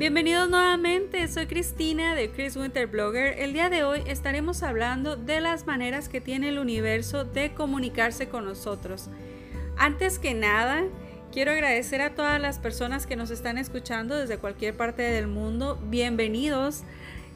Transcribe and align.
Bienvenidos 0.00 0.48
nuevamente, 0.48 1.28
soy 1.28 1.44
Cristina 1.44 2.14
de 2.14 2.30
Chris 2.30 2.56
Winter 2.56 2.86
Blogger. 2.86 3.38
El 3.38 3.52
día 3.52 3.68
de 3.68 3.84
hoy 3.84 4.02
estaremos 4.06 4.62
hablando 4.62 5.16
de 5.16 5.42
las 5.42 5.66
maneras 5.66 6.08
que 6.08 6.22
tiene 6.22 6.48
el 6.48 6.58
universo 6.58 7.26
de 7.26 7.52
comunicarse 7.52 8.26
con 8.26 8.46
nosotros. 8.46 9.10
Antes 9.76 10.18
que 10.18 10.32
nada, 10.32 10.84
quiero 11.32 11.50
agradecer 11.50 12.00
a 12.00 12.14
todas 12.14 12.40
las 12.40 12.58
personas 12.58 13.06
que 13.06 13.14
nos 13.14 13.30
están 13.30 13.58
escuchando 13.58 14.16
desde 14.16 14.38
cualquier 14.38 14.74
parte 14.74 15.02
del 15.02 15.26
mundo. 15.26 15.78
Bienvenidos. 15.90 16.82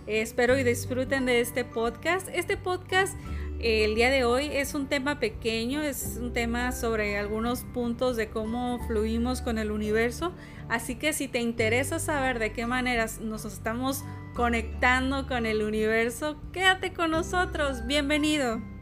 espero 0.06 0.56
y 0.56 0.64
disfruten 0.64 1.26
de 1.26 1.42
este 1.42 1.66
podcast. 1.66 2.30
Este 2.32 2.56
podcast 2.56 3.14
el 3.60 3.94
día 3.94 4.10
de 4.10 4.24
hoy 4.24 4.50
es 4.52 4.74
un 4.74 4.88
tema 4.88 5.18
pequeño, 5.20 5.82
es 5.82 6.18
un 6.20 6.32
tema 6.32 6.72
sobre 6.72 7.18
algunos 7.18 7.64
puntos 7.64 8.16
de 8.16 8.28
cómo 8.28 8.78
fluimos 8.86 9.40
con 9.40 9.58
el 9.58 9.70
universo. 9.70 10.32
Así 10.68 10.96
que 10.96 11.12
si 11.12 11.28
te 11.28 11.40
interesa 11.40 11.98
saber 11.98 12.38
de 12.38 12.52
qué 12.52 12.66
maneras 12.66 13.20
nos 13.20 13.44
estamos 13.44 14.04
conectando 14.34 15.26
con 15.26 15.46
el 15.46 15.62
universo, 15.62 16.36
quédate 16.52 16.92
con 16.92 17.10
nosotros. 17.10 17.86
Bienvenido. 17.86 18.73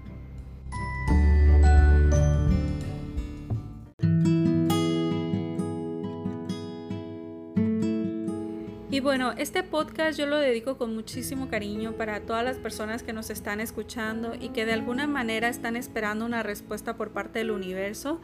Y 8.93 9.01
bueno, 9.01 9.33
este 9.39 9.63
podcast 9.63 10.19
yo 10.19 10.27
lo 10.27 10.37
dedico 10.37 10.77
con 10.77 10.95
muchísimo 10.95 11.49
cariño 11.49 11.93
para 11.93 12.21
todas 12.21 12.45
las 12.45 12.59
personas 12.59 13.03
que 13.03 13.15
nos 13.15 13.31
están 13.31 13.59
escuchando 13.59 14.35
y 14.39 14.51
que 14.51 14.67
de 14.67 14.75
alguna 14.75 15.07
manera 15.07 15.49
están 15.49 15.77
esperando 15.77 16.27
una 16.27 16.43
respuesta 16.43 16.95
por 16.95 17.11
parte 17.11 17.39
del 17.39 17.53
universo. 17.53 18.21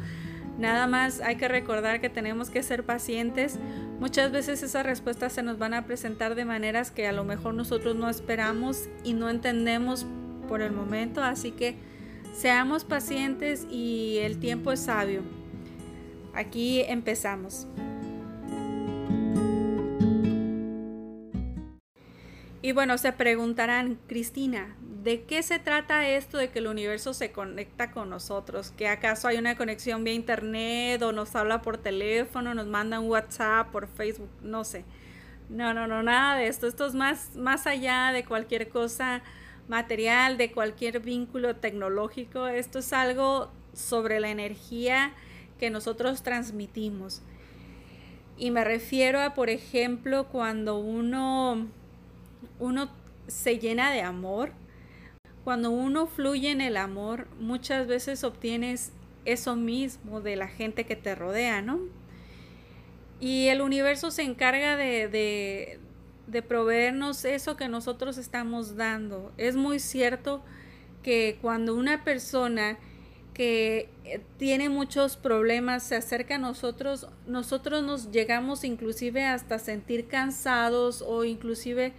Nada 0.59 0.87
más 0.87 1.23
hay 1.23 1.37
que 1.37 1.49
recordar 1.49 2.03
que 2.03 2.11
tenemos 2.11 2.51
que 2.51 2.63
ser 2.63 2.85
pacientes. 2.85 3.59
Muchas 3.99 4.31
veces 4.31 4.63
esas 4.63 4.85
respuestas 4.85 5.33
se 5.33 5.43
nos 5.43 5.57
van 5.57 5.73
a 5.73 5.87
presentar 5.87 6.35
de 6.35 6.45
maneras 6.45 6.91
que 6.91 7.07
a 7.07 7.13
lo 7.13 7.25
mejor 7.25 7.55
nosotros 7.55 7.97
no 7.97 8.11
esperamos 8.11 8.91
y 9.05 9.15
no 9.15 9.31
entendemos 9.31 10.05
por 10.49 10.61
el 10.61 10.73
momento. 10.73 11.25
Así 11.25 11.51
que 11.51 11.77
seamos 12.35 12.85
pacientes 12.85 13.67
y 13.71 14.19
el 14.19 14.39
tiempo 14.39 14.71
es 14.71 14.81
sabio. 14.81 15.23
Aquí 16.35 16.83
empezamos. 16.83 17.67
Y 22.61 22.73
bueno, 22.73 22.99
se 22.99 23.13
preguntarán, 23.13 24.01
Cristina, 24.09 24.75
¿de 25.05 25.23
qué 25.23 25.45
se 25.45 25.61
trata 25.61 26.09
esto 26.09 26.39
de 26.39 26.51
que 26.51 26.59
el 26.59 26.67
universo 26.67 27.15
se 27.15 27.31
conecta 27.31 27.93
con 27.93 28.11
nosotros? 28.11 28.73
¿Que 28.77 28.89
acaso 28.89 29.29
hay 29.29 29.39
una 29.39 29.57
conexión 29.57 30.03
vía 30.03 30.15
internet 30.15 31.01
o 31.03 31.13
nos 31.13 31.37
habla 31.37 31.63
por 31.63 31.79
teléfono, 31.79 32.55
nos 32.55 32.67
manda 32.67 32.99
un 32.99 33.09
WhatsApp, 33.09 33.71
por 33.71 33.87
Facebook? 33.87 34.29
No 34.43 34.65
sé. 34.65 34.85
No, 35.49 35.73
no, 35.73 35.87
no, 35.87 36.03
nada 36.03 36.37
de 36.37 36.49
esto. 36.49 36.67
Esto 36.67 36.87
es 36.87 36.95
más, 36.95 37.37
más 37.37 37.69
allá 37.69 38.11
de 38.13 38.25
cualquier 38.25 38.69
cosa 38.69 39.23
material, 39.69 40.37
de 40.37 40.51
cualquier 40.51 40.99
vínculo 40.99 41.55
tecnológico. 41.55 42.49
Esto 42.49 42.81
es 42.81 42.93
algo 42.93 43.53
sobre 43.73 44.19
la 44.19 44.31
energía 44.31 45.13
que 45.61 45.71
nosotros 45.71 46.25
transmitimos. 46.25 47.23
Y 48.37 48.51
me 48.51 48.65
refiero 48.65 49.21
a, 49.21 49.35
por 49.35 49.49
ejemplo, 49.49 50.27
cuando 50.27 50.79
uno 50.79 51.69
uno 52.59 52.89
se 53.27 53.59
llena 53.59 53.93
de 53.93 54.03
amor, 54.03 54.53
cuando 55.45 55.71
uno 55.71 56.07
fluye 56.07 56.51
en 56.51 56.61
el 56.61 56.77
amor, 56.77 57.27
muchas 57.41 57.87
veces 57.87 58.25
obtienes 58.25 58.93
eso 59.25 59.57
mismo 59.57 60.21
de 60.21 60.37
la 60.37 60.49
gente 60.49 60.85
que 60.85 60.97
te 60.97 61.15
rodea, 61.15 61.63
¿no? 61.63 61.81
Y 63.21 63.49
el 63.49 63.61
universo 63.61 64.11
se 64.11 64.23
encarga 64.23 64.77
de, 64.77 65.09
de, 65.09 65.81
de 66.27 66.43
proveernos 66.43 67.25
eso 67.25 67.57
que 67.57 67.69
nosotros 67.69 68.19
estamos 68.19 68.77
dando. 68.77 69.33
Es 69.37 69.57
muy 69.57 69.81
cierto 69.81 70.43
que 71.03 71.39
cuando 71.41 71.75
una 71.75 72.05
persona 72.05 72.79
que 73.35 73.89
eh, 74.05 74.21
tiene 74.37 74.69
muchos 74.69 75.17
problemas 75.17 75.83
se 75.85 75.97
acerca 75.97 76.35
a 76.35 76.39
nosotros, 76.39 77.07
nosotros 77.27 77.83
nos 77.83 78.11
llegamos 78.11 78.65
inclusive 78.65 79.25
hasta 79.25 79.59
sentir 79.59 80.09
cansados 80.09 81.03
o 81.07 81.25
inclusive 81.25 81.93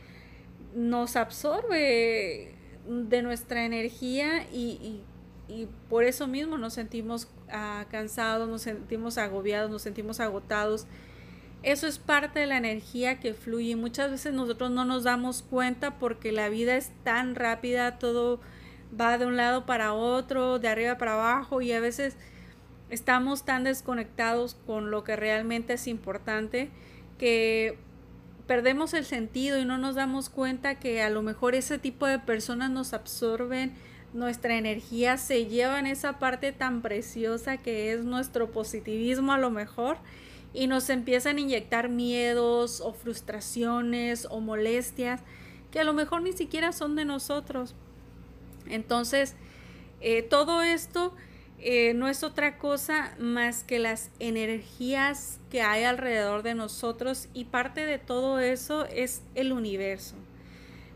nos 0.75 1.15
absorbe 1.15 2.55
de 2.87 3.21
nuestra 3.21 3.65
energía 3.65 4.43
y, 4.51 5.01
por 5.89 6.03
eso 6.03 6.27
mismo 6.27 6.59
nos 6.59 6.73
sentimos 6.73 7.27
ah, 7.51 7.85
cansados, 7.89 8.47
nos 8.47 8.61
sentimos 8.61 9.17
agobiados, 9.17 9.71
nos 9.71 9.81
sentimos 9.81 10.19
agotados. 10.19 10.85
Eso 11.63 11.87
es 11.87 11.97
parte 11.97 12.39
de 12.39 12.45
la 12.45 12.57
energía 12.57 13.19
que 13.19 13.33
fluye. 13.33 13.75
Muchas 13.75 14.11
veces 14.11 14.31
nosotros 14.31 14.69
no 14.69 14.85
nos 14.85 15.03
damos 15.05 15.41
cuenta 15.41 15.97
porque 15.97 16.31
la 16.31 16.49
vida 16.49 16.77
es 16.77 16.91
tan 17.03 17.33
rápida, 17.33 17.97
todo 17.97 18.39
va 18.99 19.17
de 19.17 19.25
un 19.25 19.37
lado 19.37 19.65
para 19.65 19.93
otro, 19.93 20.59
de 20.59 20.67
arriba 20.67 20.99
para 20.99 21.13
abajo 21.13 21.61
y 21.61 21.71
a 21.71 21.79
veces 21.79 22.15
estamos 22.89 23.43
tan 23.43 23.63
desconectados 23.63 24.55
con 24.65 24.91
lo 24.91 25.03
que 25.03 25.15
realmente 25.15 25.73
es 25.73 25.87
importante 25.87 26.69
que 27.17 27.77
perdemos 28.49 28.95
el 28.95 29.05
sentido 29.05 29.59
y 29.59 29.65
no 29.65 29.77
nos 29.77 29.93
damos 29.93 30.31
cuenta 30.31 30.79
que 30.79 31.03
a 31.03 31.11
lo 31.11 31.21
mejor 31.21 31.53
ese 31.53 31.77
tipo 31.77 32.07
de 32.07 32.17
personas 32.17 32.71
nos 32.71 32.93
absorben 32.93 33.73
nuestra 34.11 34.57
energía, 34.57 35.17
se 35.17 35.45
llevan 35.45 35.85
esa 35.85 36.17
parte 36.17 36.51
tan 36.51 36.81
preciosa 36.81 37.57
que 37.57 37.93
es 37.93 38.03
nuestro 38.05 38.49
positivismo 38.49 39.33
a 39.33 39.37
lo 39.37 39.51
mejor 39.51 39.97
y 40.51 40.65
nos 40.65 40.89
empiezan 40.89 41.37
a 41.37 41.41
inyectar 41.41 41.89
miedos 41.89 42.81
o 42.81 42.91
frustraciones 42.91 44.27
o 44.31 44.39
molestias 44.39 45.21
que 45.69 45.79
a 45.79 45.83
lo 45.83 45.93
mejor 45.93 46.23
ni 46.23 46.33
siquiera 46.33 46.71
son 46.71 46.95
de 46.95 47.05
nosotros. 47.05 47.75
Entonces, 48.67 49.35
eh, 50.01 50.23
todo 50.23 50.63
esto 50.63 51.13
eh, 51.61 51.93
no 51.93 52.07
es 52.07 52.23
otra 52.23 52.57
cosa 52.57 53.13
más 53.19 53.63
que 53.63 53.79
las 53.79 54.11
energías 54.19 55.39
que 55.49 55.61
hay 55.61 55.83
alrededor 55.83 56.41
de 56.41 56.55
nosotros 56.55 57.27
y 57.33 57.45
parte 57.45 57.85
de 57.85 57.97
todo 57.97 58.39
eso 58.39 58.85
es 58.85 59.23
el 59.35 59.51
universo. 59.51 60.15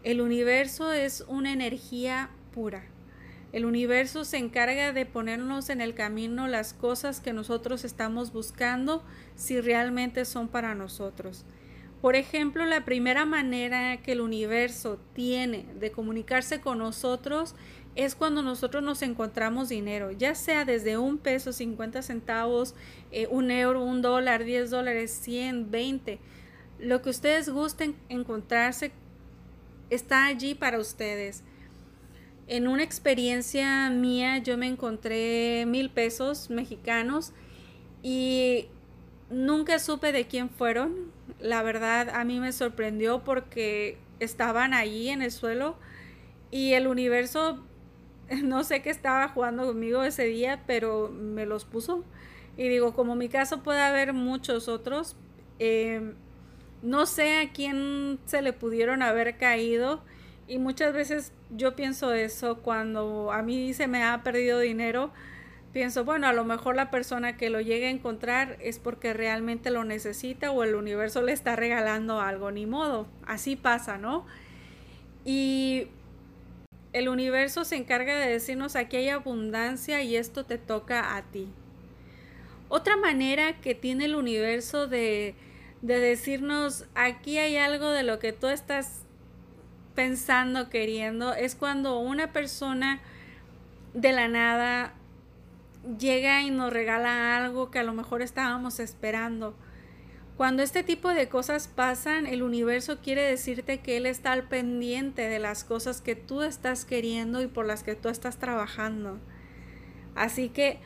El 0.04 0.22
universo 0.22 0.92
es 0.92 1.26
una 1.28 1.52
energía 1.52 2.30
pura. 2.54 2.84
El 3.52 3.66
universo 3.66 4.26
se 4.26 4.38
encarga 4.38 4.94
de 4.94 5.06
ponernos 5.06 5.70
en 5.70 5.80
el 5.80 5.94
camino 5.94 6.48
las 6.48 6.74
cosas 6.74 7.20
que 7.20 7.34
nosotros 7.34 7.84
estamos 7.84 8.34
buscando 8.34 9.04
si 9.36 9.62
realmente 9.62 10.26
son 10.26 10.48
para 10.48 10.76
nosotros. 10.76 11.46
Por 12.02 12.18
ejemplo, 12.18 12.66
la 12.66 12.84
primera 12.84 13.26
manera 13.26 13.96
que 14.02 14.12
el 14.12 14.20
universo 14.20 15.00
tiene 15.14 15.66
de 15.80 15.92
comunicarse 15.92 16.60
con 16.60 16.80
nosotros 16.80 17.56
es 17.96 18.16
cuando 18.16 18.42
nosotros 18.42 18.84
nos 18.84 19.02
encontramos 19.02 19.70
dinero, 19.70 20.12
ya 20.12 20.34
sea 20.34 20.66
desde 20.66 20.98
un 20.98 21.18
peso, 21.18 21.54
50 21.54 22.02
centavos, 22.02 22.74
eh, 23.12 23.28
un 23.30 23.52
euro, 23.52 23.84
un 23.84 24.02
dólar, 24.02 24.44
10 24.44 24.72
dólares, 24.72 25.12
100, 25.22 25.70
20. 25.70 26.20
Lo 26.80 27.02
que 27.02 27.12
ustedes 27.12 27.50
gusten 27.50 27.96
encontrarse 28.10 28.92
está 29.90 30.26
allí 30.26 30.56
para 30.56 30.80
ustedes. 30.80 31.44
En 32.48 32.68
una 32.68 32.84
experiencia 32.84 33.90
mía 33.90 34.40
yo 34.40 34.58
me 34.58 34.68
encontré 34.68 35.66
mil 35.68 35.90
pesos 35.90 36.50
mexicanos 36.50 37.32
y 38.02 38.68
nunca 39.30 39.80
supe 39.80 40.12
de 40.12 40.26
quién 40.26 40.50
fueron. 40.50 41.12
La 41.40 41.62
verdad 41.62 42.10
a 42.10 42.24
mí 42.26 42.40
me 42.40 42.52
sorprendió 42.52 43.24
porque 43.24 43.98
estaban 44.20 44.74
allí 44.74 45.10
en 45.10 45.22
el 45.22 45.32
suelo 45.32 45.78
y 46.52 46.74
el 46.74 46.88
universo 46.88 47.64
no 48.44 48.64
sé 48.64 48.82
qué 48.82 48.90
estaba 48.90 49.28
jugando 49.30 49.66
conmigo 49.66 50.04
ese 50.04 50.26
día, 50.26 50.62
pero 50.66 51.10
me 51.10 51.46
los 51.46 51.66
puso. 51.66 52.04
Y 52.58 52.68
digo, 52.68 52.94
como 52.94 53.16
mi 53.16 53.30
caso 53.30 53.64
puede 53.64 53.82
haber 53.82 54.14
muchos 54.14 54.68
otros, 54.68 55.16
eh, 55.60 56.14
no 56.82 57.06
sé 57.06 57.40
a 57.40 57.52
quién 57.52 58.20
se 58.26 58.42
le 58.42 58.54
pudieron 58.54 59.02
haber 59.02 59.38
caído. 59.38 60.02
Y 60.48 60.60
muchas 60.60 60.94
veces 60.94 61.32
yo 61.50 61.76
pienso 61.76 62.14
eso 62.14 62.58
cuando 62.60 63.32
a 63.32 63.42
mí 63.42 63.74
se 63.74 63.88
me 63.88 64.04
ha 64.04 64.24
perdido 64.24 64.60
dinero. 64.60 65.12
Pienso, 65.72 66.06
bueno, 66.06 66.28
a 66.28 66.34
lo 66.34 66.44
mejor 66.44 66.76
la 66.76 66.92
persona 66.92 67.36
que 67.36 67.50
lo 67.50 67.60
llegue 67.60 67.88
a 67.88 67.90
encontrar 67.90 68.58
es 68.62 68.78
porque 68.78 69.14
realmente 69.14 69.72
lo 69.72 69.84
necesita 69.84 70.52
o 70.52 70.64
el 70.64 70.76
universo 70.76 71.24
le 71.24 71.32
está 71.32 71.56
regalando 71.56 72.20
algo, 72.20 72.52
ni 72.52 72.68
modo. 72.68 73.08
Así 73.26 73.56
pasa, 73.56 73.98
¿no? 73.98 74.26
Y 75.26 75.88
el 76.94 77.10
universo 77.10 77.66
se 77.66 77.76
encarga 77.76 78.18
de 78.18 78.32
decirnos 78.32 78.76
aquí 78.76 78.98
hay 78.98 79.10
abundancia 79.10 80.02
y 80.04 80.16
esto 80.16 80.46
te 80.46 80.58
toca 80.58 81.18
a 81.18 81.24
ti. 81.24 81.48
Otra 82.70 82.96
manera 82.98 83.60
que 83.60 83.76
tiene 83.76 84.06
el 84.06 84.16
universo 84.16 84.88
de, 84.88 85.36
de 85.82 86.00
decirnos 86.00 86.86
aquí 86.96 87.40
hay 87.40 87.58
algo 87.58 87.90
de 87.90 88.04
lo 88.04 88.20
que 88.20 88.32
tú 88.32 88.48
estás 88.48 89.02
pensando, 89.96 90.70
queriendo, 90.70 91.34
es 91.34 91.56
cuando 91.56 92.00
una 92.00 92.32
persona 92.32 93.00
de 93.94 94.12
la 94.12 94.28
nada 94.28 94.94
llega 96.00 96.42
y 96.42 96.52
nos 96.52 96.72
regala 96.72 97.38
algo 97.38 97.70
que 97.70 97.80
a 97.80 97.84
lo 97.84 97.94
mejor 97.94 98.22
estábamos 98.22 98.80
esperando. 98.80 99.56
Cuando 100.38 100.64
este 100.64 100.84
tipo 100.84 101.10
de 101.10 101.30
cosas 101.30 101.68
pasan, 101.68 102.26
el 102.26 102.42
universo 102.42 103.00
quiere 103.02 103.22
decirte 103.22 103.80
que 103.82 103.98
Él 103.98 104.08
está 104.08 104.32
al 104.32 104.48
pendiente 104.48 105.30
de 105.30 105.38
las 105.38 105.64
cosas 105.64 106.02
que 106.02 106.16
tú 106.16 106.42
estás 106.42 106.86
queriendo 106.86 107.42
y 107.42 107.48
por 107.48 107.68
las 107.68 107.84
que 107.84 107.96
tú 107.96 108.10
estás 108.10 108.38
trabajando. 108.38 109.20
Así 110.16 110.50
que 110.50 110.80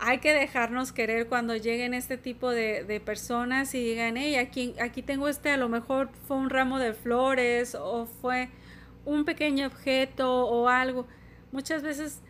hay 0.00 0.18
que 0.18 0.32
dejarnos 0.32 0.92
querer 0.92 1.28
cuando 1.28 1.56
lleguen 1.56 1.94
este 1.94 2.16
tipo 2.18 2.50
de, 2.50 3.02
personas 3.04 3.74
y 3.74 3.82
digan, 3.82 4.16
hey, 4.16 4.36
aquí, 4.36 4.74
aquí 4.80 5.02
tengo 5.02 5.28
este, 5.28 5.50
a 5.50 5.56
lo 5.56 5.68
mejor 5.68 6.10
fue 6.26 6.36
un 6.36 6.50
ramo 6.50 6.78
de 6.78 6.94
flores 6.94 7.76
o 7.76 8.06
fue 8.06 8.48
un 9.04 9.24
pequeño 9.24 9.66
objeto 9.66 10.46
o 10.46 10.68
algo. 10.68 11.06
Muchas 11.52 11.82
veces 11.82 12.22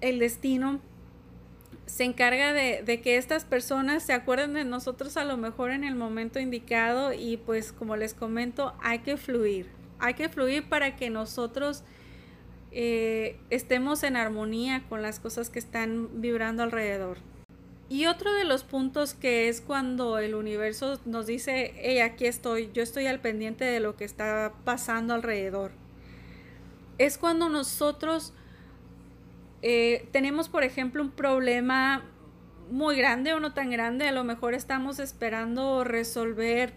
el 0.00 0.18
destino 0.18 0.80
se 1.90 2.04
encarga 2.04 2.52
de, 2.52 3.00
que 3.02 3.16
estas 3.16 3.44
personas 3.44 4.04
se 4.04 4.12
acuerden 4.12 4.54
de 4.54 4.64
nosotros 4.64 5.16
a 5.16 5.24
lo 5.24 5.36
mejor 5.36 5.72
en 5.72 5.82
el 5.82 5.96
momento 5.96 6.38
indicado 6.38 7.12
y 7.12 7.36
pues 7.36 7.72
como 7.72 7.96
les 7.96 8.14
comento, 8.14 8.74
hay 8.80 9.00
que 9.00 9.16
fluir. 9.16 9.66
Hay 9.98 10.14
que 10.14 10.28
fluir 10.28 10.68
para 10.68 10.94
que 10.94 11.10
nosotros 11.10 11.82
eh, 12.70 13.40
estemos 13.50 14.04
en 14.04 14.16
armonía 14.16 14.84
con 14.88 15.02
las 15.02 15.18
cosas 15.18 15.50
que 15.50 15.58
están 15.58 16.20
vibrando 16.20 16.62
alrededor. 16.62 17.18
Y 17.88 18.06
otro 18.06 18.32
de 18.34 18.44
los 18.44 18.62
puntos 18.62 19.14
que 19.14 19.48
es 19.48 19.60
cuando 19.60 20.18
el 20.18 20.36
universo 20.36 21.00
nos 21.06 21.26
dice, 21.26 21.74
hey, 21.76 21.98
aquí 21.98 22.26
estoy, 22.26 22.70
yo 22.72 22.84
estoy 22.84 23.08
al 23.08 23.18
pendiente 23.18 23.64
de 23.64 23.80
lo 23.80 23.96
que 23.96 24.04
está 24.04 24.52
pasando 24.62 25.12
alrededor. 25.12 25.72
Es 26.98 27.18
cuando 27.18 27.48
nosotros 27.48 28.32
eh, 29.62 30.08
tenemos, 30.12 30.48
por 30.48 30.64
ejemplo, 30.64 31.02
un 31.02 31.10
problema 31.10 32.04
muy 32.70 32.96
grande 32.96 33.34
o 33.34 33.40
no 33.40 33.52
tan 33.52 33.70
grande, 33.70 34.06
a 34.06 34.12
lo 34.12 34.24
mejor 34.24 34.54
estamos 34.54 34.98
esperando 35.00 35.84
resolver 35.84 36.72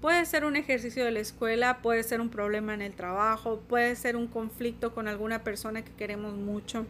Puede 0.00 0.26
ser 0.26 0.44
un 0.44 0.54
ejercicio 0.54 1.04
de 1.04 1.10
la 1.10 1.18
escuela, 1.18 1.82
puede 1.82 2.04
ser 2.04 2.20
un 2.20 2.28
problema 2.28 2.72
en 2.72 2.82
el 2.82 2.94
trabajo, 2.94 3.60
puede 3.68 3.96
ser 3.96 4.14
un 4.14 4.28
conflicto 4.28 4.94
con 4.94 5.08
alguna 5.08 5.42
persona 5.42 5.82
que 5.82 5.90
queremos 5.92 6.34
mucho. 6.34 6.86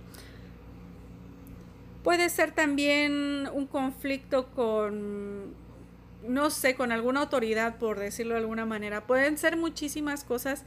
Puede 2.05 2.29
ser 2.29 2.53
también 2.53 3.49
un 3.51 3.67
conflicto 3.67 4.49
con, 4.49 5.55
no 6.23 6.51
sé, 6.51 6.75
con 6.75 6.93
alguna 6.93 7.21
autoridad, 7.21 7.79
por 7.79 7.99
decirlo 7.99 8.35
de 8.35 8.41
alguna 8.41 8.67
manera. 8.67 9.07
Pueden 9.07 9.39
ser 9.39 9.57
muchísimas 9.57 10.23
cosas 10.23 10.67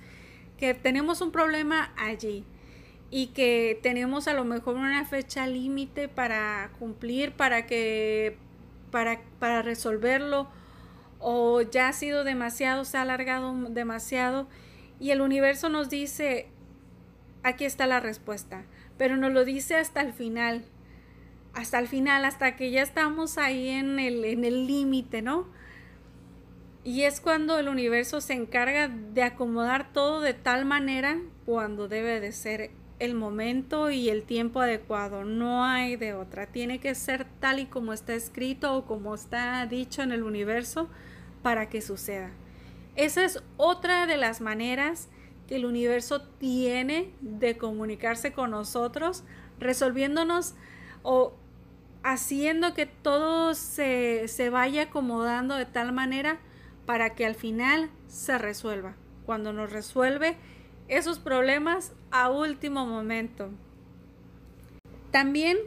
que 0.57 0.73
tenemos 0.73 1.21
un 1.21 1.31
problema 1.31 1.93
allí 1.95 2.43
y 3.11 3.27
que 3.27 3.77
tenemos 3.83 4.29
a 4.29 4.33
lo 4.33 4.45
mejor 4.45 4.77
una 4.77 5.05
fecha 5.05 5.45
límite 5.45 6.07
para 6.07 6.71
cumplir, 6.79 7.33
para 7.33 7.67
que, 7.67 8.37
para, 8.89 9.21
para 9.37 9.61
resolverlo 9.61 10.47
o 11.19 11.61
ya 11.61 11.89
ha 11.89 11.93
sido 11.93 12.23
demasiado, 12.23 12.85
se 12.85 12.97
ha 12.97 13.01
alargado 13.01 13.53
demasiado 13.69 14.47
y 14.97 15.11
el 15.11 15.19
universo 15.19 15.67
nos 15.67 15.89
dice, 15.89 16.47
aquí 17.43 17.65
está 17.65 17.85
la 17.85 17.99
respuesta, 17.99 18.63
pero 18.97 19.17
nos 19.17 19.33
lo 19.33 19.43
dice 19.43 19.75
hasta 19.75 20.01
el 20.01 20.13
final, 20.13 20.63
hasta 21.53 21.79
el 21.79 21.89
final, 21.89 22.23
hasta 22.23 22.55
que 22.55 22.71
ya 22.71 22.81
estamos 22.81 23.37
ahí 23.37 23.67
en 23.67 23.99
el 23.99 24.23
en 24.23 24.45
el 24.45 24.67
límite, 24.67 25.21
¿no? 25.21 25.47
Y 26.83 27.03
es 27.03 27.19
cuando 27.19 27.59
el 27.59 27.67
universo 27.67 28.21
se 28.21 28.33
encarga 28.33 28.87
de 28.87 29.21
acomodar 29.21 29.91
todo 29.91 30.21
de 30.21 30.33
tal 30.33 30.65
manera 30.65 31.19
cuando 31.45 31.87
debe 31.87 32.19
de 32.19 32.31
ser 32.31 32.71
el 33.01 33.15
momento 33.15 33.89
y 33.89 34.09
el 34.09 34.23
tiempo 34.23 34.61
adecuado. 34.61 35.25
No 35.25 35.65
hay 35.65 35.95
de 35.95 36.13
otra. 36.13 36.45
Tiene 36.45 36.79
que 36.79 36.93
ser 36.93 37.25
tal 37.39 37.59
y 37.59 37.65
como 37.65 37.93
está 37.93 38.13
escrito 38.13 38.75
o 38.75 38.85
como 38.85 39.15
está 39.15 39.65
dicho 39.65 40.03
en 40.03 40.11
el 40.11 40.21
universo 40.21 40.87
para 41.41 41.67
que 41.67 41.81
suceda. 41.81 42.29
Esa 42.95 43.25
es 43.25 43.41
otra 43.57 44.05
de 44.05 44.17
las 44.17 44.39
maneras 44.39 45.09
que 45.47 45.55
el 45.55 45.65
universo 45.65 46.21
tiene 46.21 47.11
de 47.21 47.57
comunicarse 47.57 48.33
con 48.33 48.51
nosotros, 48.51 49.23
resolviéndonos 49.59 50.53
o 51.01 51.33
haciendo 52.03 52.75
que 52.75 52.85
todo 52.85 53.55
se, 53.55 54.27
se 54.27 54.51
vaya 54.51 54.83
acomodando 54.83 55.55
de 55.55 55.65
tal 55.65 55.91
manera 55.91 56.39
para 56.85 57.15
que 57.15 57.25
al 57.25 57.33
final 57.33 57.89
se 58.07 58.37
resuelva. 58.37 58.95
Cuando 59.25 59.53
nos 59.53 59.71
resuelve 59.71 60.37
esos 60.87 61.19
problemas 61.19 61.93
a 62.11 62.29
último 62.29 62.85
momento. 62.85 63.49
También 65.11 65.57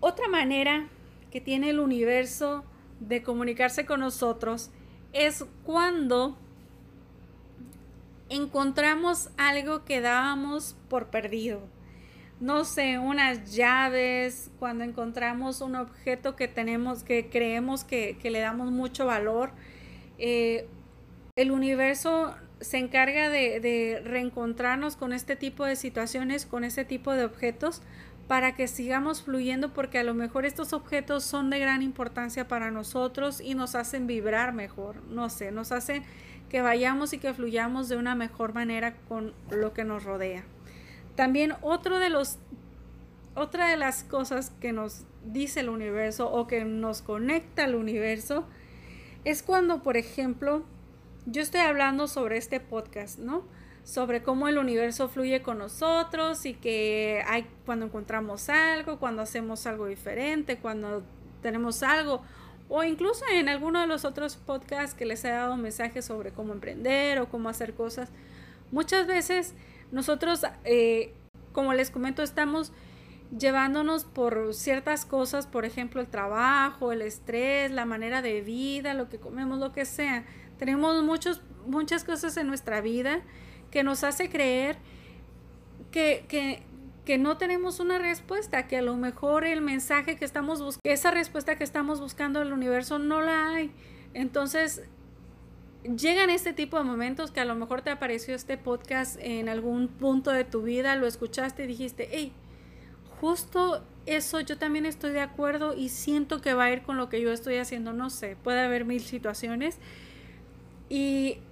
otra 0.00 0.28
manera 0.28 0.88
que 1.30 1.40
tiene 1.40 1.70
el 1.70 1.78
universo 1.78 2.64
de 3.00 3.22
comunicarse 3.22 3.86
con 3.86 4.00
nosotros 4.00 4.70
es 5.12 5.44
cuando 5.64 6.36
encontramos 8.28 9.30
algo 9.36 9.84
que 9.84 10.00
dábamos 10.00 10.76
por 10.88 11.08
perdido. 11.08 11.60
No 12.40 12.64
sé, 12.64 12.98
unas 12.98 13.54
llaves, 13.54 14.50
cuando 14.58 14.84
encontramos 14.84 15.60
un 15.60 15.74
objeto 15.76 16.36
que 16.36 16.48
tenemos, 16.48 17.02
que 17.02 17.28
creemos 17.28 17.84
que, 17.84 18.16
le 18.22 18.40
damos 18.40 18.70
mucho 18.70 19.04
valor. 19.04 19.50
Eh, 20.16 20.66
el 21.36 21.50
universo 21.50 22.34
se 22.60 22.78
encarga 22.78 23.30
de, 23.30 23.60
de, 23.60 24.02
reencontrarnos 24.04 24.96
con 24.96 25.12
este 25.12 25.36
tipo 25.36 25.64
de 25.64 25.76
situaciones, 25.76 26.46
con 26.46 26.64
este 26.64 26.84
tipo 26.84 27.12
de 27.12 27.24
objetos, 27.24 27.82
para 28.28 28.54
que 28.54 28.68
sigamos 28.68 29.22
fluyendo 29.22 29.72
porque 29.72 29.98
a 29.98 30.04
lo 30.04 30.14
mejor 30.14 30.44
estos 30.44 30.72
objetos 30.72 31.24
son 31.24 31.50
de 31.50 31.58
gran 31.58 31.82
importancia 31.82 32.46
para 32.46 32.70
nosotros 32.70 33.40
y 33.40 33.54
nos 33.54 33.74
hacen 33.74 34.06
vibrar 34.06 34.52
mejor, 34.52 35.02
no 35.10 35.28
sé, 35.30 35.50
nos 35.50 35.72
hacen 35.72 36.04
que 36.48 36.60
vayamos 36.62 37.12
y 37.12 37.18
que 37.18 37.34
fluyamos 37.34 37.88
de 37.88 37.96
una 37.96 38.14
mejor 38.14 38.54
manera 38.54 38.94
con 39.08 39.32
lo 39.50 39.72
que 39.72 39.84
nos 39.84 40.04
rodea. 40.04 40.44
También 41.16 41.54
otro 41.62 41.98
de 41.98 42.08
los 42.08 42.38
otra 43.34 43.68
de 43.68 43.76
las 43.76 44.04
cosas 44.04 44.52
que 44.60 44.72
nos 44.72 45.04
dice 45.24 45.60
el 45.60 45.68
universo 45.68 46.30
o 46.30 46.46
que 46.46 46.64
nos 46.64 47.02
conecta 47.02 47.64
al 47.64 47.74
universo 47.74 48.46
es 49.24 49.42
cuando, 49.42 49.82
por 49.82 49.96
ejemplo, 49.96 50.64
yo 51.26 51.42
estoy 51.42 51.60
hablando 51.60 52.08
sobre 52.08 52.36
este 52.36 52.60
podcast, 52.60 53.18
¿no? 53.18 53.44
sobre 53.84 54.22
cómo 54.22 54.48
el 54.48 54.58
universo 54.58 55.08
fluye 55.08 55.42
con 55.42 55.58
nosotros 55.58 56.46
y 56.46 56.54
que 56.54 57.24
hay 57.26 57.46
cuando 57.64 57.86
encontramos 57.86 58.48
algo, 58.48 58.98
cuando 58.98 59.22
hacemos 59.22 59.66
algo 59.66 59.86
diferente, 59.86 60.58
cuando 60.58 61.02
tenemos 61.42 61.82
algo 61.82 62.22
o 62.68 62.84
incluso 62.84 63.24
en 63.32 63.48
alguno 63.48 63.80
de 63.80 63.88
los 63.88 64.04
otros 64.04 64.36
podcasts 64.36 64.94
que 64.94 65.04
les 65.04 65.24
he 65.24 65.30
dado 65.30 65.56
mensajes 65.56 66.04
sobre 66.04 66.30
cómo 66.30 66.52
emprender 66.52 67.18
o 67.18 67.28
cómo 67.28 67.48
hacer 67.48 67.74
cosas. 67.74 68.10
Muchas 68.70 69.08
veces 69.08 69.54
nosotros, 69.90 70.42
eh, 70.64 71.12
como 71.52 71.74
les 71.74 71.90
comento, 71.90 72.22
estamos 72.22 72.72
llevándonos 73.36 74.04
por 74.04 74.54
ciertas 74.54 75.04
cosas, 75.04 75.48
por 75.48 75.64
ejemplo, 75.64 76.00
el 76.00 76.06
trabajo, 76.06 76.92
el 76.92 77.02
estrés, 77.02 77.72
la 77.72 77.86
manera 77.86 78.22
de 78.22 78.40
vida, 78.40 78.94
lo 78.94 79.08
que 79.08 79.18
comemos, 79.18 79.58
lo 79.58 79.72
que 79.72 79.84
sea. 79.84 80.24
Tenemos 80.60 81.02
muchos, 81.02 81.40
muchas 81.66 82.04
cosas 82.04 82.36
en 82.36 82.46
nuestra 82.46 82.82
vida 82.82 83.22
que 83.70 83.82
nos 83.82 84.04
hace 84.04 84.28
creer 84.28 84.76
que, 85.90 86.26
que, 86.28 86.62
que 87.06 87.16
no 87.16 87.38
tenemos 87.38 87.80
una 87.80 87.98
respuesta, 87.98 88.68
que 88.68 88.76
a 88.76 88.82
lo 88.82 88.94
mejor 88.94 89.44
el 89.44 89.62
mensaje 89.62 90.16
que 90.16 90.26
estamos 90.26 90.60
buscando, 90.60 90.82
esa 90.84 91.10
respuesta 91.12 91.56
que 91.56 91.64
estamos 91.64 91.98
buscando 91.98 92.42
el 92.42 92.52
universo 92.52 92.98
no 92.98 93.22
la 93.22 93.54
hay. 93.54 93.72
Entonces, 94.12 94.82
llegan 95.82 96.28
este 96.28 96.52
tipo 96.52 96.76
de 96.76 96.84
momentos 96.84 97.30
que 97.30 97.40
a 97.40 97.46
lo 97.46 97.54
mejor 97.54 97.80
te 97.80 97.88
apareció 97.88 98.34
este 98.34 98.58
podcast 98.58 99.16
en 99.18 99.48
algún 99.48 99.88
punto 99.88 100.30
de 100.30 100.44
tu 100.44 100.60
vida, 100.60 100.94
lo 100.96 101.06
escuchaste 101.06 101.64
y 101.64 101.68
dijiste, 101.68 102.06
hey, 102.12 102.34
justo 103.18 103.82
eso 104.04 104.40
yo 104.40 104.58
también 104.58 104.84
estoy 104.84 105.12
de 105.12 105.20
acuerdo 105.20 105.72
y 105.72 105.88
siento 105.88 106.42
que 106.42 106.52
va 106.52 106.64
a 106.64 106.70
ir 106.70 106.82
con 106.82 106.98
lo 106.98 107.08
que 107.08 107.22
yo 107.22 107.32
estoy 107.32 107.56
haciendo, 107.56 107.94
no 107.94 108.10
sé, 108.10 108.36
puede 108.36 108.60
haber 108.60 108.84
mil 108.84 109.00
situaciones 109.00 109.78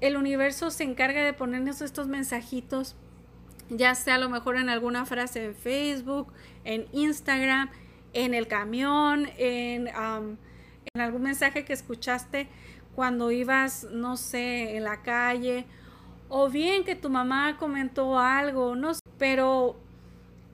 el 0.00 0.16
universo 0.16 0.70
se 0.70 0.85
encarga 0.85 1.25
de 1.25 1.32
ponernos 1.32 1.80
estos 1.80 2.08
mensajitos, 2.08 2.97
ya 3.70 3.94
sea 3.94 4.16
a 4.16 4.18
lo 4.18 4.28
mejor 4.28 4.56
en 4.56 4.68
alguna 4.68 5.04
frase 5.06 5.44
en 5.44 5.54
Facebook, 5.54 6.32
en 6.64 6.87
Instagram, 6.92 7.70
en 8.12 8.35
el 8.35 8.49
camión, 8.49 9.28
en, 9.37 9.88
en 9.88 11.00
algún 11.00 11.23
mensaje 11.23 11.64
que 11.64 11.73
escuchaste 11.73 12.49
cuando 12.94 13.30
ibas, 13.30 13.87
no 13.90 14.16
sé, 14.16 14.76
en 14.76 14.85
la 14.85 15.02
calle, 15.02 15.66
o 16.28 16.49
bien 16.49 16.85
que 16.85 16.94
tu 16.94 17.11
mamá 17.11 17.56
comentó 17.58 18.18
algo, 18.18 18.75
no 18.75 18.94
sé, 18.94 19.00
pero 19.18 19.76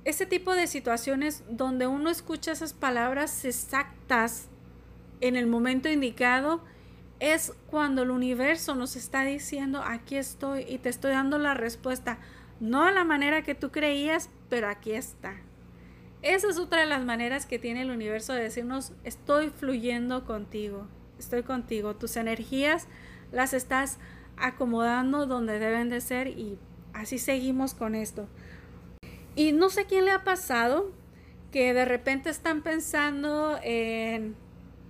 ese 0.05 0.27
tipo 0.27 0.55
de 0.55 0.67
situaciones 0.67 1.43
donde 1.49 1.87
uno 1.87 2.11
escucha 2.11 2.53
esas 2.53 2.73
palabras 2.73 3.45
exactas 3.45 4.49
en 5.21 5.37
el 5.37 5.47
momento 5.47 5.89
indicado, 5.89 6.63
es 7.33 7.55
cuando 7.69 8.03
el 8.03 8.11
universo 8.11 8.75
nos 8.75 8.97
está 8.97 9.25
diciendo, 9.25 9.83
aquí 9.83 10.17
estoy 10.17 10.67
y 10.69 10.77
te 10.77 10.91
estoy 10.91 11.13
dando 11.13 11.39
la 11.39 11.55
respuesta, 11.55 12.19
no 12.61 12.85
a 12.85 12.93
la 12.93 13.05
manera 13.05 13.43
que 13.43 13.55
tú 13.55 13.71
creías, 13.71 14.29
pero 14.51 14.69
aquí 14.69 14.93
está. 14.93 15.35
Esa 16.21 16.51
es 16.51 16.59
otra 16.59 16.81
de 16.81 16.87
las 16.87 17.03
maneras 17.03 17.47
que 17.47 17.59
tiene 17.59 17.81
el 17.81 17.91
universo 17.91 18.35
de 18.35 18.43
decirnos, 18.43 18.93
estoy 19.05 19.49
fluyendo 19.49 20.27
contigo. 20.27 20.87
estoy 21.19 21.45
contigo. 21.45 21.97
Tus 21.97 22.17
energías 22.17 22.89
las 23.33 23.55
estás 23.55 23.99
acomodando 24.37 25.27
donde 25.27 25.59
deben 25.59 25.89
de 25.89 26.03
ser 26.03 26.29
y 26.29 26.59
así 26.93 27.19
seguimos 27.19 27.73
con 27.73 27.95
esto. 27.95 28.29
Y 29.35 29.53
no 29.53 29.71
sé 29.71 29.87
quién 29.87 30.05
le 30.05 30.11
ha 30.11 30.25
pasado 30.25 30.93
que 31.51 31.73
de 31.73 31.87
repente 31.87 32.29
están 32.29 32.63
pensando 32.63 33.59
en, 33.63 34.35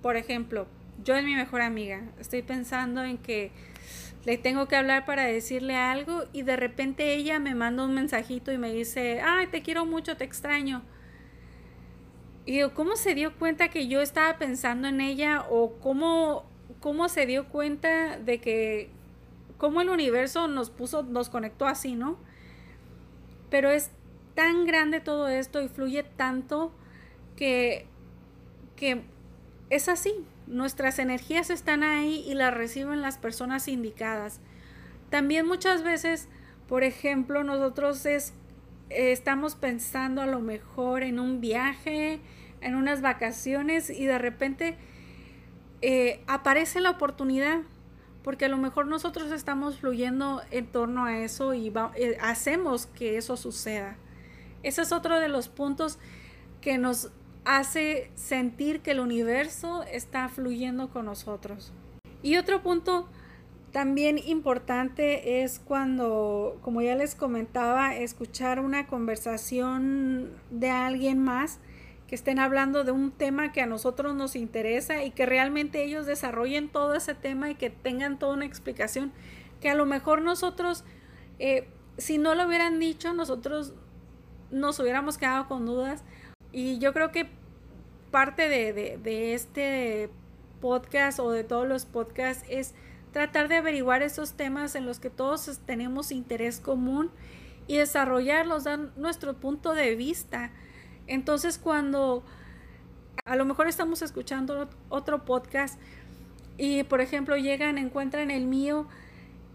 por 0.02 0.16
ejemplo, 0.16 0.66
yo 1.02 1.16
en 1.16 1.24
mi 1.24 1.34
mejor 1.34 1.62
amiga, 1.62 2.02
estoy 2.18 2.42
pensando 2.42 3.02
en 3.02 3.18
que 3.18 3.50
le 4.24 4.38
tengo 4.38 4.68
que 4.68 4.76
hablar 4.76 5.04
para 5.04 5.24
decirle 5.24 5.76
algo 5.76 6.24
y 6.32 6.42
de 6.42 6.56
repente 6.56 7.14
ella 7.14 7.38
me 7.38 7.54
manda 7.54 7.84
un 7.84 7.94
mensajito 7.94 8.52
y 8.52 8.58
me 8.58 8.72
dice, 8.72 9.20
ay, 9.20 9.48
te 9.48 9.62
quiero 9.62 9.84
mucho, 9.84 10.16
te 10.16 10.24
extraño. 10.24 10.82
Y 12.46 12.52
digo, 12.52 12.74
¿cómo 12.74 12.96
se 12.96 13.14
dio 13.14 13.36
cuenta 13.36 13.68
que 13.68 13.86
yo 13.86 14.00
estaba 14.00 14.38
pensando 14.38 14.88
en 14.88 15.00
ella 15.00 15.44
o 15.50 15.74
cómo, 15.80 16.44
cómo 16.80 17.08
se 17.08 17.26
dio 17.26 17.48
cuenta 17.48 18.18
de 18.18 18.40
que, 18.40 18.90
cómo 19.58 19.80
el 19.80 19.90
universo 19.90 20.48
nos 20.48 20.70
puso, 20.70 21.02
nos 21.02 21.28
conectó 21.28 21.66
así, 21.66 21.94
¿no? 21.94 22.18
Pero 23.50 23.70
es 23.70 23.90
tan 24.34 24.66
grande 24.66 25.00
todo 25.00 25.28
esto 25.28 25.62
y 25.62 25.68
fluye 25.68 26.02
tanto 26.02 26.72
que, 27.36 27.86
que 28.76 29.02
es 29.70 29.88
así, 29.88 30.14
nuestras 30.46 30.98
energías 30.98 31.50
están 31.50 31.82
ahí 31.82 32.24
y 32.26 32.34
las 32.34 32.52
reciben 32.52 33.02
las 33.02 33.18
personas 33.18 33.68
indicadas. 33.68 34.40
También 35.10 35.46
muchas 35.46 35.82
veces, 35.82 36.28
por 36.68 36.82
ejemplo, 36.82 37.44
nosotros 37.44 38.04
es, 38.06 38.34
estamos 38.90 39.54
pensando 39.54 40.22
a 40.22 40.26
lo 40.26 40.40
mejor 40.40 41.02
en 41.02 41.18
un 41.18 41.40
viaje, 41.40 42.20
en 42.60 42.74
unas 42.74 43.00
vacaciones 43.00 43.90
y 43.90 44.06
de 44.06 44.18
repente 44.18 44.76
eh, 45.82 46.22
aparece 46.26 46.80
la 46.80 46.90
oportunidad 46.90 47.60
porque 48.22 48.46
a 48.46 48.48
lo 48.48 48.56
mejor 48.56 48.86
nosotros 48.86 49.30
estamos 49.32 49.78
fluyendo 49.78 50.40
en 50.50 50.66
torno 50.66 51.04
a 51.04 51.18
eso 51.18 51.52
y 51.52 51.70
eh, 51.94 52.16
hacemos 52.22 52.86
que 52.86 53.18
eso 53.18 53.36
suceda. 53.36 53.98
Ese 54.62 54.80
es 54.80 54.92
otro 54.92 55.20
de 55.20 55.28
los 55.28 55.48
puntos 55.48 55.98
que 56.62 56.78
nos 56.78 57.10
hace 57.44 58.10
sentir 58.14 58.80
que 58.80 58.92
el 58.92 59.00
universo 59.00 59.82
está 59.84 60.28
fluyendo 60.28 60.90
con 60.90 61.06
nosotros. 61.06 61.72
Y 62.22 62.36
otro 62.36 62.62
punto 62.62 63.08
también 63.72 64.18
importante 64.18 65.42
es 65.42 65.58
cuando, 65.58 66.58
como 66.62 66.80
ya 66.80 66.94
les 66.94 67.14
comentaba, 67.14 67.94
escuchar 67.96 68.60
una 68.60 68.86
conversación 68.86 70.30
de 70.50 70.70
alguien 70.70 71.22
más 71.22 71.58
que 72.06 72.14
estén 72.14 72.38
hablando 72.38 72.84
de 72.84 72.92
un 72.92 73.10
tema 73.10 73.52
que 73.52 73.62
a 73.62 73.66
nosotros 73.66 74.14
nos 74.14 74.36
interesa 74.36 75.02
y 75.02 75.10
que 75.10 75.26
realmente 75.26 75.82
ellos 75.82 76.06
desarrollen 76.06 76.68
todo 76.68 76.94
ese 76.94 77.14
tema 77.14 77.50
y 77.50 77.56
que 77.56 77.70
tengan 77.70 78.18
toda 78.18 78.34
una 78.34 78.44
explicación 78.44 79.12
que 79.60 79.70
a 79.70 79.74
lo 79.74 79.86
mejor 79.86 80.22
nosotros, 80.22 80.84
eh, 81.38 81.66
si 81.96 82.18
no 82.18 82.34
lo 82.34 82.46
hubieran 82.46 82.78
dicho, 82.78 83.12
nosotros 83.12 83.74
nos 84.50 84.78
hubiéramos 84.78 85.18
quedado 85.18 85.48
con 85.48 85.66
dudas 85.66 86.04
y 86.54 86.78
yo 86.78 86.92
creo 86.92 87.10
que 87.10 87.26
parte 88.12 88.48
de, 88.48 89.34
este 89.34 90.08
podcast 90.60 91.18
o 91.18 91.32
de 91.32 91.42
todos 91.42 91.66
los 91.66 91.84
podcasts 91.84 92.46
es 92.48 92.74
tratar 93.12 93.48
de 93.48 93.56
averiguar 93.56 94.02
esos 94.02 94.34
temas 94.34 94.76
en 94.76 94.86
los 94.86 95.00
que 95.00 95.10
todos 95.10 95.58
tenemos 95.66 96.12
interés 96.12 96.60
común 96.60 97.10
y 97.66 97.78
desarrollarlos, 97.78 98.64
dar 98.64 98.78
nuestro 98.96 99.34
punto 99.34 99.74
de 99.74 99.96
vista. 99.96 100.52
Entonces 101.08 101.58
cuando 101.58 102.22
a 103.24 103.34
lo 103.34 103.44
mejor 103.44 103.66
estamos 103.66 104.00
escuchando 104.00 104.70
otro 104.90 105.24
podcast 105.24 105.76
y 106.56 106.84
por 106.84 107.00
ejemplo 107.00 107.36
llegan, 107.36 107.78
encuentran 107.78 108.30
el 108.30 108.46
mío 108.46 108.86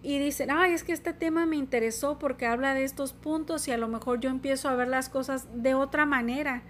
y 0.04 0.20
dicen, 0.20 0.52
ay, 0.52 0.74
es 0.74 0.84
que 0.84 0.92
este 0.92 1.14
tema 1.14 1.46
me 1.46 1.56
interesó 1.56 2.20
porque 2.20 2.46
habla 2.46 2.74
de 2.74 2.84
estos 2.84 3.14
puntos 3.14 3.70
y 3.70 3.72
a 3.72 3.78
lo 3.78 3.88
mejor 3.88 4.20
yo 4.20 4.30
empiezo 4.30 4.68
a 4.68 4.76
ver 4.76 4.90
las 4.90 5.08
cosas 5.08 5.48
de 5.54 5.76
otra 5.76 6.06
manera 6.06 6.62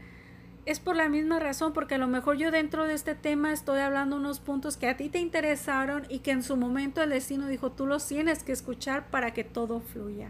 es 0.69 0.79
por 0.79 0.95
la 0.95 1.09
misma 1.09 1.39
razón, 1.39 1.73
porque 1.73 1.95
a 1.95 1.97
lo 1.97 2.05
mejor 2.05 2.38
yo 2.38 2.51
dentro 2.51 2.85
de 2.85 2.93
este 2.93 3.15
tema 3.15 3.51
estoy 3.51 3.79
hablando 3.79 4.17
unos 4.17 4.39
puntos 4.39 4.77
que 4.77 4.88
a 4.88 4.95
ti 4.95 5.09
te 5.09 5.17
interesaron 5.17 6.05
y 6.09 6.19
que 6.19 6.29
en 6.29 6.43
su 6.43 6.57
momento 6.57 7.01
el 7.01 7.09
destino 7.09 7.47
dijo, 7.47 7.71
tú 7.71 7.88
los 7.88 8.05
tienes 8.05 8.43
que 8.43 8.51
escuchar 8.51 9.09
para 9.09 9.33
que 9.33 9.43
todo 9.43 9.79
fluya. 9.81 10.29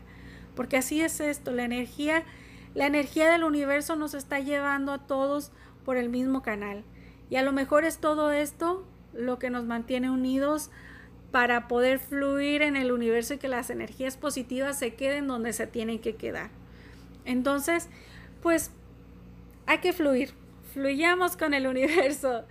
Porque 0.56 0.78
así 0.78 1.02
es 1.02 1.20
esto, 1.20 1.52
la 1.52 1.66
energía, 1.66 2.24
la 2.74 2.88
energía 2.88 3.30
del 3.30 3.44
universo 3.44 3.98
nos 3.98 4.14
está 4.14 4.40
llevando 4.40 4.94
a 4.94 5.08
todos 5.08 5.52
por 5.84 5.98
el 5.98 6.08
mismo 6.08 6.42
canal. 6.42 6.86
Y 7.30 7.36
a 7.36 7.44
lo 7.44 7.52
mejor 7.52 7.84
es 7.84 7.98
todo 7.98 8.32
esto 8.32 8.88
lo 9.12 9.40
que 9.40 9.50
nos 9.50 9.66
mantiene 9.66 10.10
unidos 10.10 10.72
para 11.32 11.68
poder 11.68 12.00
fluir 12.00 12.62
en 12.62 12.78
el 12.78 12.94
universo 12.94 13.34
y 13.34 13.40
que 13.40 13.50
las 13.50 13.70
energías 13.70 14.16
positivas 14.16 14.80
se 14.80 14.96
queden 14.96 15.28
donde 15.28 15.52
se 15.52 15.68
tienen 15.68 16.00
que 16.00 16.16
quedar. 16.16 16.50
Entonces, 17.26 17.90
pues 18.42 18.72
hay 19.70 19.78
que 19.78 19.94
fluir, 19.94 20.34
fluyamos 20.74 21.38
con 21.38 21.54
el 21.54 21.68
universo, 21.68 22.44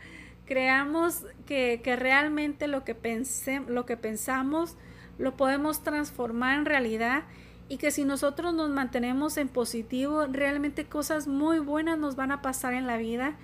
creamos 0.47 1.25
que, 1.47 1.83
realmente 1.99 2.69
lo 2.69 2.85
que, 2.85 2.95
pense, 2.95 3.61
lo 3.67 3.87
que 3.87 3.97
pensamos 3.97 4.77
lo 5.19 5.37
podemos 5.37 5.83
transformar 5.83 6.61
en 6.61 6.65
realidad 6.65 7.25
y 7.69 7.79
que 7.79 7.91
si 7.91 8.05
nosotros 8.05 8.55
nos 8.55 8.71
mantenemos 8.71 9.37
en 9.37 9.49
positivo, 9.49 10.27
realmente 10.27 10.87
cosas 10.87 11.27
muy 11.27 11.59
buenas 11.59 11.99
nos 11.99 12.15
van 12.15 12.31
a 12.31 12.41
pasar 12.41 12.73
en 12.73 12.87
la 12.87 12.99
vida. 12.99 13.37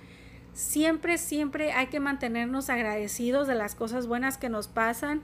Siempre, 0.53 1.17
siempre 1.17 1.73
hay 1.73 1.87
que 1.87 1.99
mantenernos 1.99 2.69
agradecidos 2.69 3.45
de 3.45 3.55
las 3.55 3.75
cosas 3.75 4.07
buenas 4.07 4.37
que 4.37 4.47
nos 4.47 4.69
pasan 4.69 5.21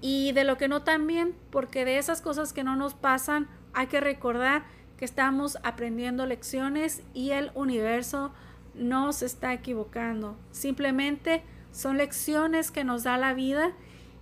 y 0.00 0.30
de 0.34 0.44
lo 0.44 0.56
que 0.56 0.68
no 0.68 0.84
también, 0.84 1.34
porque 1.50 1.84
de 1.84 1.98
esas 1.98 2.20
cosas 2.20 2.52
que 2.52 2.62
no 2.62 2.76
nos 2.76 2.94
pasan 2.94 3.48
hay 3.74 3.88
que 3.88 3.98
recordar 3.98 4.77
que 4.98 5.04
estamos 5.04 5.56
aprendiendo 5.62 6.26
lecciones 6.26 7.02
y 7.14 7.30
el 7.30 7.50
universo 7.54 8.32
no 8.74 9.12
se 9.12 9.26
está 9.26 9.54
equivocando. 9.54 10.36
Simplemente 10.50 11.42
son 11.72 11.96
lecciones 11.96 12.70
que 12.70 12.84
nos 12.84 13.04
da 13.04 13.16
la 13.16 13.32
vida 13.32 13.72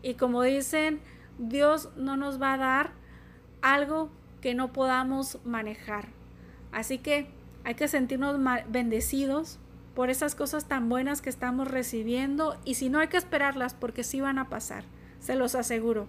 y 0.03 0.15
como 0.15 0.43
dicen, 0.43 1.01
Dios 1.39 1.91
no 1.97 2.17
nos 2.17 2.41
va 2.41 2.53
a 2.53 2.59
dar 2.59 2.93
algo 3.63 4.11
que 4.41 4.55
no 4.55 4.73
podamos 4.73 5.39
manejar. 5.45 6.09
Así 6.73 6.99
que 6.99 7.29
hay 7.65 7.75
que 7.75 7.89
sentirnos 7.89 8.39
bendecidos 8.69 9.59
por 9.95 10.11
esas 10.11 10.35
cosas 10.35 10.69
tan 10.69 10.91
buenas 10.91 11.23
que 11.23 11.31
estamos 11.31 11.69
recibiendo 11.69 12.61
y 12.65 12.75
si 12.75 12.91
no 12.91 12.99
hay 12.99 13.09
que 13.09 13.17
esperarlas 13.17 13.73
porque 13.73 14.05
sí 14.05 14.21
van 14.21 14.39
a 14.39 14.51
pasar, 14.51 14.85
se 15.21 15.37
los 15.37 15.55
aseguro. 15.55 16.07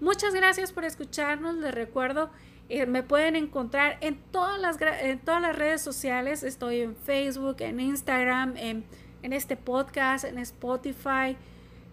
Muchas 0.00 0.34
gracias 0.34 0.72
por 0.72 0.84
escucharnos, 0.84 1.56
les 1.56 1.74
recuerdo 1.74 2.30
eh, 2.68 2.86
me 2.86 3.02
pueden 3.02 3.36
encontrar 3.36 3.96
en 4.00 4.16
todas, 4.32 4.60
las, 4.60 4.80
en 4.80 5.18
todas 5.20 5.40
las 5.40 5.56
redes 5.56 5.80
sociales. 5.80 6.42
Estoy 6.42 6.80
en 6.80 6.96
Facebook, 6.96 7.56
en 7.60 7.78
Instagram, 7.78 8.56
en, 8.56 8.84
en 9.22 9.32
este 9.32 9.56
podcast, 9.56 10.24
en 10.24 10.38
Spotify, 10.38 11.36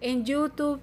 en 0.02 0.26
YouTube. 0.26 0.82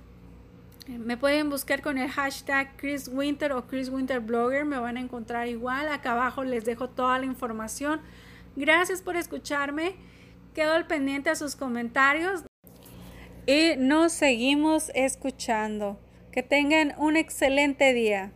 Me 0.87 1.17
pueden 1.17 1.51
buscar 1.51 1.83
con 1.83 1.99
el 1.99 2.09
hashtag 2.09 2.77
Chris 2.77 3.09
Winter 3.09 3.53
o 3.53 3.67
Chris 3.67 3.89
Winter 3.89 4.21
Blogger. 4.21 4.65
Me 4.65 4.79
van 4.79 4.97
a 4.97 5.01
encontrar 5.01 5.49
igual. 5.49 5.89
Acá 5.89 6.13
abajo 6.13 6.45
les 6.45 6.65
dejo 6.65 6.89
toda 6.89 7.19
la 7.19 7.27
información. 7.27 8.01
Gracias 8.57 9.03
por 9.03 9.17
escucharme. 9.17 9.95
Quedo 10.55 10.73
al 10.73 10.87
pendiente 10.87 11.31
a 11.31 11.37
sus 11.37 11.55
comentarios. 11.57 12.45
Y 13.47 13.75
nos 13.77 14.13
seguimos 14.13 14.91
escuchando. 14.95 16.01
Que 16.33 16.43
tengan 16.43 16.95
un 16.97 17.17
excelente 17.17 17.93
día. 17.93 18.33